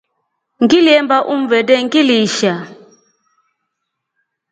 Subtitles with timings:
[0.63, 2.53] Ngiliemba umvende ngiliisha.